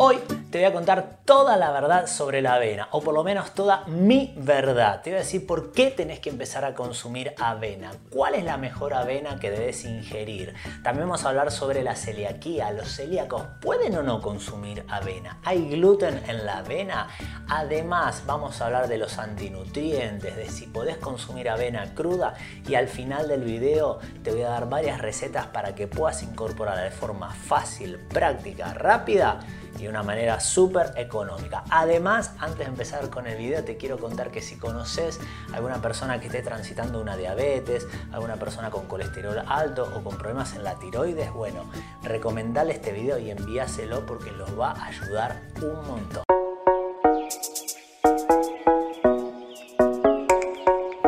[0.00, 0.20] Hoy
[0.52, 3.84] te voy a contar toda la verdad sobre la avena, o por lo menos toda
[3.86, 5.02] mi verdad.
[5.02, 8.58] Te voy a decir por qué tenés que empezar a consumir avena, cuál es la
[8.58, 10.54] mejor avena que debes ingerir.
[10.84, 12.70] También vamos a hablar sobre la celiaquía.
[12.70, 15.40] ¿Los celíacos pueden o no consumir avena?
[15.44, 17.08] ¿Hay gluten en la avena?
[17.48, 22.34] Además, vamos a hablar de los antinutrientes, de si podés consumir avena cruda
[22.68, 26.84] y al final del video te voy a dar varias recetas para que puedas incorporarla
[26.84, 29.40] de forma fácil, práctica, rápida
[29.78, 31.64] y de una manera súper económica.
[31.70, 35.20] Además, antes de empezar con el video, te quiero contar que si conoces
[35.52, 40.54] alguna persona que esté transitando una diabetes, alguna persona con colesterol alto o con problemas
[40.54, 41.64] en la tiroides, bueno,
[42.02, 46.24] recomendale este video y envíaselo porque los va a ayudar un montón.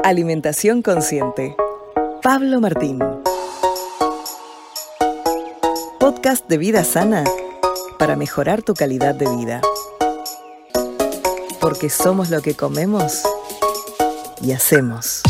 [0.03, 1.57] Alimentación consciente.
[2.23, 2.99] Pablo Martín.
[5.99, 7.25] Podcast de vida sana
[8.01, 9.61] para mejorar tu calidad de vida.
[11.61, 13.21] Porque somos lo que comemos
[14.41, 15.21] y hacemos.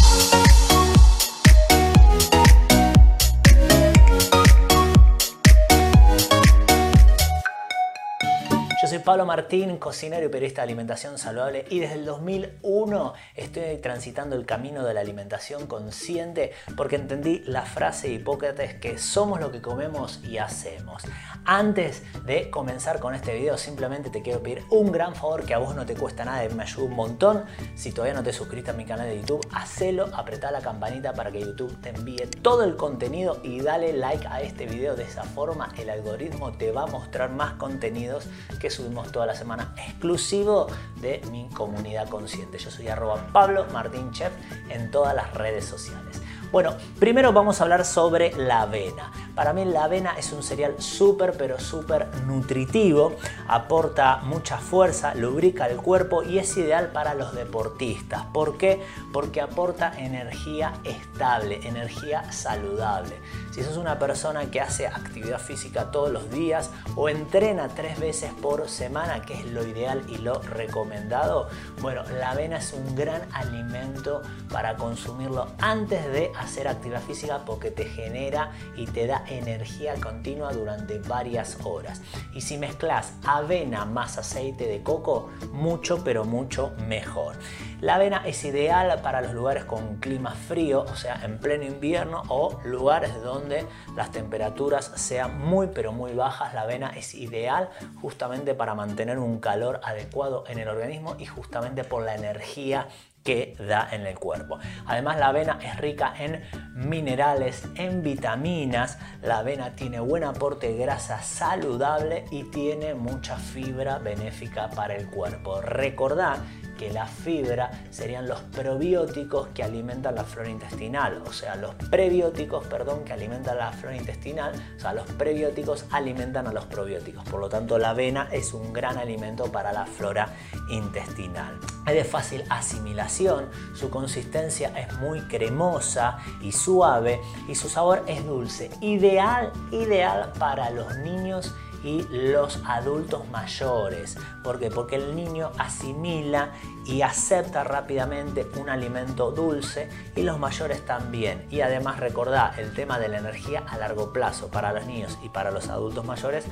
[9.00, 14.36] Soy Pablo Martín, cocinero y periodista de alimentación saludable y desde el 2001 estoy transitando
[14.36, 19.50] el camino de la alimentación consciente porque entendí la frase de Hipócrates que somos lo
[19.50, 21.04] que comemos y hacemos.
[21.46, 25.58] Antes de comenzar con este video simplemente te quiero pedir un gran favor que a
[25.58, 27.44] vos no te cuesta nada y me ayuda un montón.
[27.76, 31.30] Si todavía no te suscribiste a mi canal de YouTube, hacelo, apretá la campanita para
[31.30, 34.94] que YouTube te envíe todo el contenido y dale like a este video.
[34.94, 38.26] De esa forma el algoritmo te va a mostrar más contenidos
[38.60, 40.66] que su toda la semana exclusivo
[41.00, 42.58] de mi comunidad consciente.
[42.58, 44.32] Yo soy arroba Pablo Martín Chef
[44.68, 46.20] en todas las redes sociales.
[46.52, 49.12] Bueno, primero vamos a hablar sobre la avena.
[49.40, 53.16] Para mí la avena es un cereal súper pero súper nutritivo,
[53.48, 58.26] aporta mucha fuerza, lubrica el cuerpo y es ideal para los deportistas.
[58.34, 58.82] ¿Por qué?
[59.14, 63.14] Porque aporta energía estable, energía saludable.
[63.50, 68.34] Si sos una persona que hace actividad física todos los días o entrena tres veces
[68.42, 71.48] por semana, que es lo ideal y lo recomendado,
[71.80, 74.20] bueno, la avena es un gran alimento
[74.52, 80.52] para consumirlo antes de hacer actividad física porque te genera y te da energía continua
[80.52, 82.02] durante varias horas.
[82.34, 87.36] Y si mezclas avena más aceite de coco, mucho pero mucho mejor.
[87.80, 92.22] La avena es ideal para los lugares con clima frío, o sea, en pleno invierno
[92.28, 96.52] o lugares donde las temperaturas sean muy pero muy bajas.
[96.52, 97.70] La avena es ideal
[98.02, 102.88] justamente para mantener un calor adecuado en el organismo y justamente por la energía
[103.24, 104.58] que da en el cuerpo.
[104.86, 106.42] Además la avena es rica en
[106.74, 113.98] minerales, en vitaminas, la avena tiene buen aporte de grasa saludable y tiene mucha fibra
[113.98, 115.60] benéfica para el cuerpo.
[115.60, 116.38] Recordad
[116.80, 122.66] que la fibra serían los probióticos que alimentan la flora intestinal, o sea, los prebióticos,
[122.68, 127.22] perdón, que alimentan la flora intestinal, o sea, los prebióticos alimentan a los probióticos.
[127.24, 130.34] Por lo tanto, la avena es un gran alimento para la flora
[130.70, 131.60] intestinal.
[131.86, 138.24] Es de fácil asimilación, su consistencia es muy cremosa y suave y su sabor es
[138.24, 138.70] dulce.
[138.80, 144.16] Ideal, ideal para los niños los adultos mayores.
[144.42, 144.70] ¿Por qué?
[144.70, 146.52] Porque el niño asimila
[146.86, 151.46] y acepta rápidamente un alimento dulce y los mayores también.
[151.50, 155.28] Y además recordá el tema de la energía a largo plazo para los niños y
[155.28, 156.44] para los adultos mayores.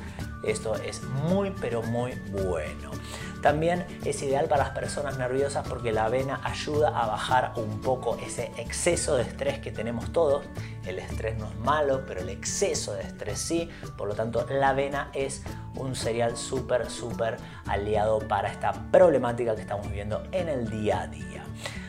[0.44, 2.91] Esto es muy pero muy bueno.
[3.43, 8.16] También es ideal para las personas nerviosas porque la avena ayuda a bajar un poco
[8.25, 10.45] ese exceso de estrés que tenemos todos.
[10.88, 13.69] El estrés no es malo, pero el exceso de estrés sí.
[13.97, 15.43] Por lo tanto, la avena es
[15.76, 21.06] un cereal súper, súper aliado para esta problemática que estamos viviendo en el día a
[21.06, 21.44] día.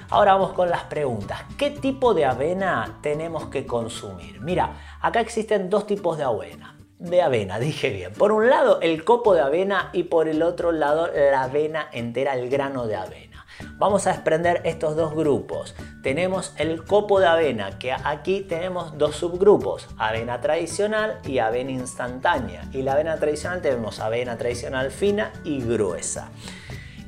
[0.10, 1.44] Ahora vamos con las preguntas.
[1.58, 4.42] ¿Qué tipo de avena tenemos que consumir?
[4.42, 8.14] Mira, acá existen dos tipos de avena de avena, dije bien.
[8.14, 12.36] Por un lado el copo de avena y por el otro lado la avena entera,
[12.36, 13.29] el grano de avena.
[13.80, 15.74] Vamos a desprender estos dos grupos.
[16.04, 22.68] Tenemos el copo de avena, que aquí tenemos dos subgrupos, avena tradicional y avena instantánea.
[22.74, 26.30] Y la avena tradicional tenemos avena tradicional fina y gruesa.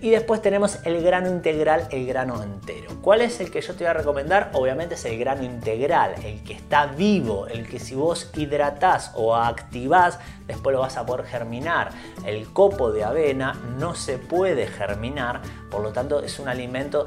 [0.02, 2.92] Y después tenemos el grano integral, el grano entero.
[3.02, 4.50] ¿Cuál es el que yo te voy a recomendar?
[4.54, 9.36] Obviamente es el grano integral, el que está vivo, el que si vos hidratás o
[9.36, 10.18] activás,
[10.48, 11.92] después lo vas a poder germinar.
[12.26, 17.06] El copo de avena no se puede germinar, por lo tanto es un alimento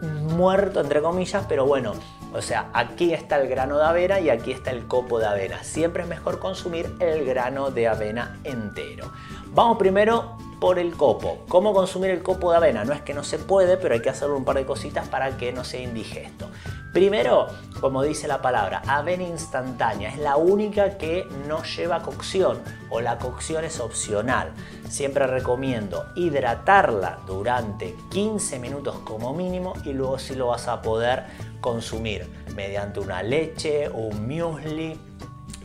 [0.00, 1.94] muerto entre comillas, pero bueno,
[2.32, 5.62] o sea, aquí está el grano de avena y aquí está el copo de avena.
[5.62, 9.12] Siempre es mejor consumir el grano de avena entero.
[9.46, 11.44] Vamos primero por el copo.
[11.48, 12.84] ¿Cómo consumir el copo de avena?
[12.84, 15.36] No es que no se puede, pero hay que hacerle un par de cositas para
[15.36, 16.48] que no sea indigesto.
[16.92, 17.48] Primero,
[17.80, 20.10] como dice la palabra, avena instantánea.
[20.10, 24.52] Es la única que no lleva cocción o la cocción es opcional.
[24.88, 31.24] Siempre recomiendo hidratarla durante 15 minutos como mínimo y luego sí lo vas a poder
[31.60, 34.96] consumir mediante una leche, un muesli,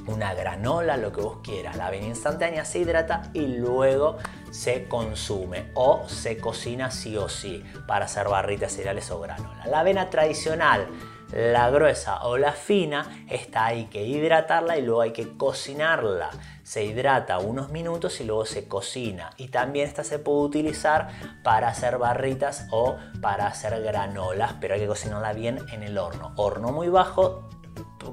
[0.10, 1.76] una granola, lo que vos quieras.
[1.78, 4.18] La avena instantánea se hidrata y luego
[4.52, 9.66] se consume o se cocina sí o sí para hacer barritas cereales o granola.
[9.68, 10.88] La avena tradicional
[11.32, 16.30] la gruesa o la fina, esta hay que hidratarla y luego hay que cocinarla.
[16.64, 19.32] Se hidrata unos minutos y luego se cocina.
[19.38, 21.10] Y también esta se puede utilizar
[21.44, 26.34] para hacer barritas o para hacer granolas, pero hay que cocinarla bien en el horno.
[26.36, 27.48] Horno muy bajo,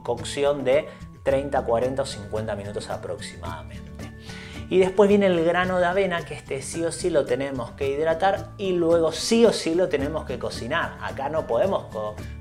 [0.03, 0.89] cocción de
[1.27, 3.83] 30, 40 o 50 minutos aproximadamente.
[4.71, 7.89] Y después viene el grano de avena, que este sí o sí lo tenemos que
[7.89, 10.99] hidratar y luego sí o sí lo tenemos que cocinar.
[11.01, 11.87] Acá no podemos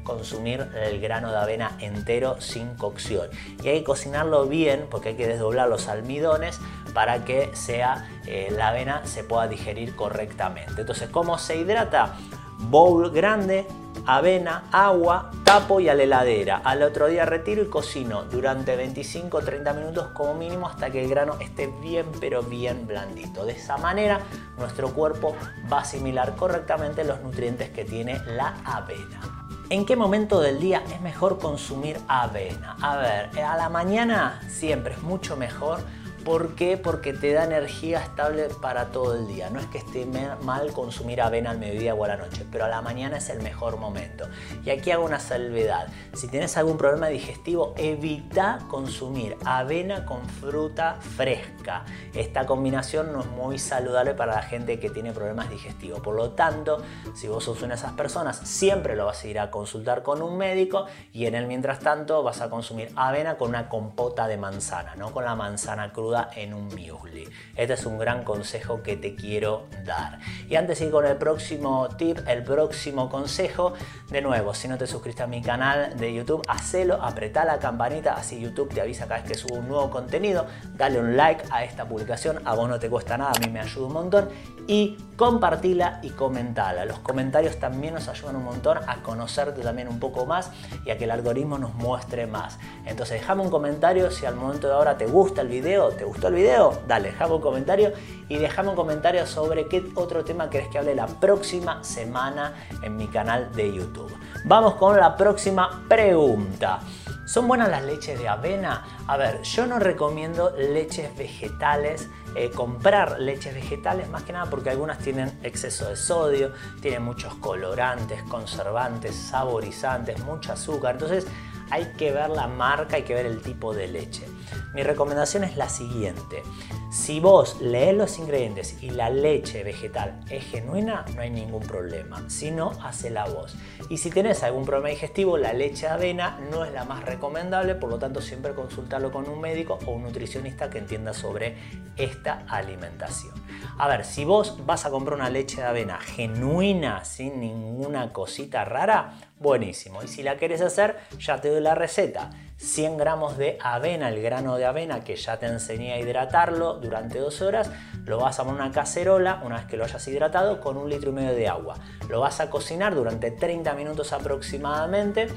[0.04, 3.30] consumir el grano de avena entero sin cocción.
[3.64, 6.60] Y hay que cocinarlo bien porque hay que desdoblar los almidones
[6.94, 10.82] para que sea eh, la avena se pueda digerir correctamente.
[10.82, 12.16] Entonces, ¿cómo se hidrata?
[12.58, 13.68] Bowl grande,
[14.06, 16.62] avena, agua, tapo y a la heladera.
[16.63, 21.38] Al otro día retiro y cocino durante 25-30 minutos como mínimo hasta que el grano
[21.40, 23.46] esté bien pero bien blandito.
[23.46, 24.19] De esa manera
[24.57, 25.36] nuestro cuerpo
[25.72, 29.22] va a asimilar correctamente los nutrientes que tiene la avena.
[29.69, 32.78] ¿En qué momento del día es mejor consumir avena?
[32.81, 35.80] A ver, a la mañana siempre es mucho mejor
[36.25, 36.75] ¿Por qué?
[36.75, 39.51] Porque te da energía estable para todo el día.
[39.51, 40.07] No es que esté
[40.42, 43.44] mal consumir avena al mediodía o a la noche, pero a la mañana es el
[43.44, 44.27] mejor momento.
[44.66, 45.88] Y aquí hago una salvedad.
[46.13, 51.86] Si tienes algún problema digestivo, evita consumir avena con fruta fresca.
[52.16, 56.00] Esta combinación no es muy saludable para la gente que tiene problemas digestivos.
[56.00, 56.81] Por lo tanto,
[57.13, 60.24] si vos sos una de esas personas, siempre lo vas a ir a consultar con
[60.24, 64.38] un médico y en el mientras tanto vas a consumir avena con una compota de
[64.38, 67.27] manzana, no con la manzana cruda en un muesli.
[67.56, 70.19] Este es un gran consejo que te quiero dar.
[70.50, 73.73] Y antes de ir con el próximo tip, el próximo consejo,
[74.09, 78.13] de nuevo, si no te suscribiste a mi canal de YouTube, hacelo, apretá la campanita,
[78.13, 80.45] así YouTube te avisa cada vez que subo un nuevo contenido,
[80.75, 83.59] dale un like a esta publicación, a vos no te cuesta nada, a mí me
[83.59, 84.29] ayuda un montón
[84.67, 86.85] y compartila y comentala.
[86.85, 90.51] Los comentarios también nos ayudan un montón a conocerte también un poco más
[90.85, 92.57] y a que el algoritmo nos muestre más.
[92.85, 96.30] Entonces déjame un comentario si al momento de ahora te gusta el video, te gustó
[96.30, 97.92] el video, dale, déjame un comentario
[98.30, 102.96] y déjame un comentario sobre qué otro tema querés que hable la próxima semana en
[102.96, 104.16] mi canal de YouTube.
[104.46, 106.80] Vamos con la próxima pregunta.
[107.25, 109.04] ¿Son buenas las leches de avena?
[109.07, 114.69] A ver, yo no recomiendo leches vegetales, eh, comprar leches vegetales más que nada porque
[114.69, 116.51] algunas tienen exceso de sodio,
[116.81, 120.94] tienen muchos colorantes, conservantes, saborizantes, mucho azúcar.
[120.94, 121.25] Entonces
[121.72, 124.28] hay que ver la marca, hay que ver el tipo de leche.
[124.75, 126.44] Mi recomendación es la siguiente.
[126.92, 132.30] Si vos lees los ingredientes y la leche vegetal es genuina, no hay ningún problema.
[132.30, 132.74] Si no,
[133.10, 133.56] la voz.
[133.89, 137.75] Y si tenés algún problema digestivo, la leche de avena no es la más recomendable,
[137.75, 141.56] por lo tanto siempre consultarlo con un médico o un nutricionista que entienda sobre
[141.95, 143.33] esta alimentación.
[143.77, 148.65] A ver, si vos vas a comprar una leche de avena genuina, sin ninguna cosita
[148.65, 150.03] rara, buenísimo.
[150.03, 152.29] Y si la querés hacer, ya te doy la receta.
[152.57, 157.19] 100 gramos de avena, el grano de avena que ya te enseñé a hidratarlo durante
[157.19, 157.69] dos horas,
[158.05, 160.89] lo vas a poner en una cacerola una vez que lo hayas hidratado con un
[160.89, 161.75] litro y medio de agua.
[162.09, 165.27] Lo vas a cocinar durante 30 minutos aproximadamente.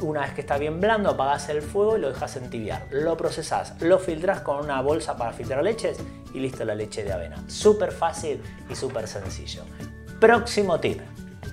[0.00, 2.86] Una vez que está bien blando, apagas el fuego y lo dejas entibiar.
[2.90, 5.98] Lo procesas, lo filtras con una bolsa para filtrar leches
[6.32, 7.36] y listo la leche de avena.
[7.48, 9.64] Súper fácil y súper sencillo.
[10.20, 11.00] Próximo tip.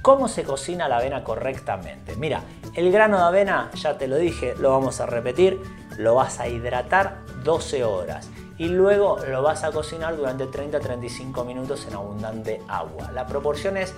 [0.01, 2.15] ¿Cómo se cocina la avena correctamente?
[2.15, 2.41] Mira,
[2.75, 5.61] el grano de avena, ya te lo dije, lo vamos a repetir,
[5.97, 11.85] lo vas a hidratar 12 horas y luego lo vas a cocinar durante 30-35 minutos
[11.87, 13.11] en abundante agua.
[13.11, 13.93] La proporción es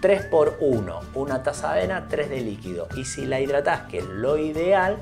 [0.00, 2.88] 3 por 1, una taza de avena, 3 de líquido.
[2.96, 4.98] Y si la hidratas, que es lo ideal,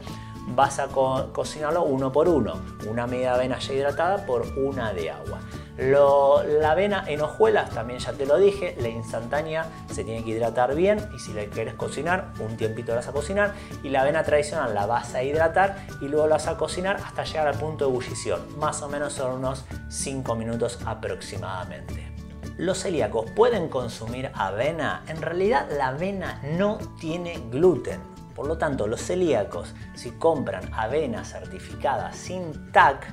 [0.49, 2.55] vas a cocinarlo uno por uno.
[2.89, 5.41] Una media avena ya hidratada por una de agua.
[5.81, 10.75] La avena en hojuelas, también ya te lo dije, la instantánea se tiene que hidratar
[10.75, 13.55] bien y si la quieres cocinar, un tiempito la vas a cocinar.
[13.83, 17.25] Y la avena tradicional la vas a hidratar y luego la vas a cocinar hasta
[17.25, 18.41] llegar al punto de ebullición.
[18.59, 22.13] Más o menos son unos 5 minutos aproximadamente.
[22.59, 25.03] ¿Los celíacos pueden consumir avena?
[25.09, 28.01] En realidad la avena no tiene gluten.
[28.35, 33.07] Por lo tanto, los celíacos, si compran avena certificada sin TAC,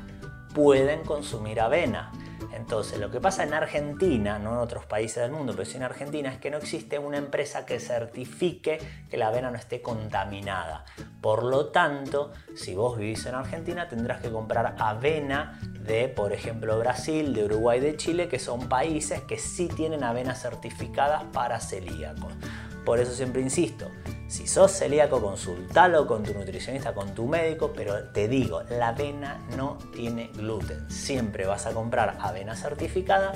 [0.53, 2.11] pueden consumir avena.
[2.53, 5.83] Entonces, lo que pasa en Argentina, no en otros países del mundo, pero sí en
[5.83, 10.85] Argentina, es que no existe una empresa que certifique que la avena no esté contaminada.
[11.21, 16.77] Por lo tanto, si vos vivís en Argentina, tendrás que comprar avena de, por ejemplo,
[16.79, 22.33] Brasil, de Uruguay, de Chile, que son países que sí tienen avenas certificadas para celíacos.
[22.85, 23.91] Por eso siempre insisto,
[24.27, 29.39] si sos celíaco, consultalo con tu nutricionista, con tu médico, pero te digo, la avena
[29.55, 30.89] no tiene gluten.
[30.89, 33.33] Siempre vas a comprar avena certificada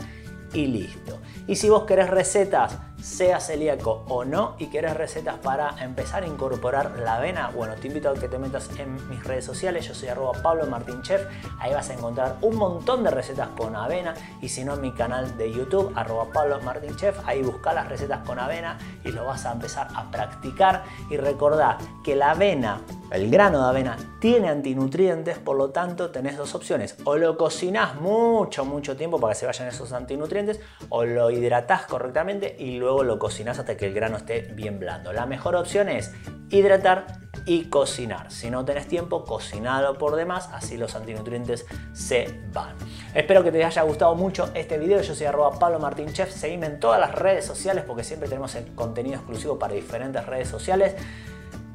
[0.54, 1.20] y listo.
[1.48, 6.28] Y si vos querés recetas, sea celíaco o no, y querés recetas para empezar a
[6.28, 9.88] incorporar la avena, bueno, te invito a que te metas en mis redes sociales.
[9.88, 11.22] Yo soy arroba Pablo Martín Chef.
[11.60, 14.14] Ahí vas a encontrar un montón de recetas con avena.
[14.42, 17.88] Y si no, en mi canal de YouTube, arroba Pablo Martín Chef, ahí busca las
[17.90, 20.84] recetas con avena y lo vas a empezar a practicar.
[21.10, 22.82] Y recordá que la avena
[23.12, 26.96] el grano de avena tiene antinutrientes, por lo tanto tenés dos opciones.
[27.04, 31.86] O lo cocinás mucho, mucho tiempo para que se vayan esos antinutrientes, o lo hidratás
[31.86, 35.12] correctamente y luego lo cocinás hasta que el grano esté bien blando.
[35.12, 36.12] La mejor opción es
[36.50, 38.32] hidratar y cocinar.
[38.32, 42.76] Si no tenés tiempo, cocinalo por demás, así los antinutrientes se van.
[43.14, 45.02] Espero que te haya gustado mucho este video.
[45.02, 46.32] Yo soy arroba Pablo Martín Chef.
[46.32, 50.96] Seguime en todas las redes sociales porque siempre tenemos contenido exclusivo para diferentes redes sociales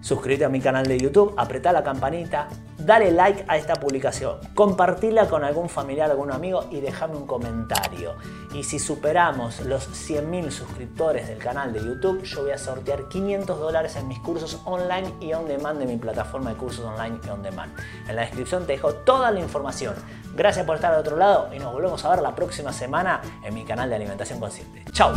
[0.00, 2.48] suscríbete a mi canal de YouTube, apretá la campanita,
[2.78, 8.14] dale like a esta publicación, compartila con algún familiar, algún amigo y déjame un comentario.
[8.54, 13.58] Y si superamos los 100.000 suscriptores del canal de YouTube, yo voy a sortear 500
[13.58, 17.28] dólares en mis cursos online y on demand de mi plataforma de cursos online y
[17.28, 17.72] on demand.
[18.08, 19.94] En la descripción te dejo toda la información.
[20.34, 23.54] Gracias por estar al otro lado y nos volvemos a ver la próxima semana en
[23.54, 24.84] mi canal de Alimentación Consciente.
[24.92, 25.12] ¡Chao!